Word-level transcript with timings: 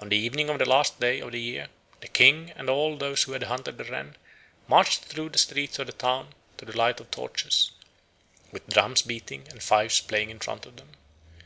On 0.00 0.08
the 0.08 0.16
evening 0.16 0.48
of 0.48 0.58
the 0.58 0.64
last 0.64 0.98
day 0.98 1.20
of 1.20 1.32
the 1.32 1.38
year 1.38 1.68
the 2.00 2.08
King 2.08 2.54
and 2.56 2.70
all 2.70 2.96
who 2.96 3.32
had 3.32 3.42
hunted 3.42 3.76
the 3.76 3.84
wren 3.84 4.16
marched 4.66 5.02
through 5.02 5.28
the 5.28 5.36
streets 5.36 5.78
of 5.78 5.88
the 5.88 5.92
town 5.92 6.32
to 6.56 6.64
the 6.64 6.74
light 6.74 7.00
of 7.00 7.10
torches, 7.10 7.70
with 8.50 8.66
drums 8.66 9.02
beating 9.02 9.46
and 9.50 9.62
fifes 9.62 10.00
playing 10.00 10.30
in 10.30 10.38
front 10.40 10.64
of 10.64 10.76
them. 10.76 10.92